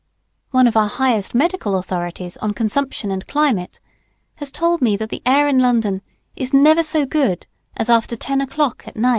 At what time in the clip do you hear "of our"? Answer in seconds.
0.65-0.87